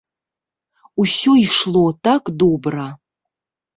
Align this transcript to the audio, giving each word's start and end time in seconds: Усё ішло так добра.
Усё 1.03 1.31
ішло 1.45 1.85
так 2.09 2.23
добра. 2.45 2.87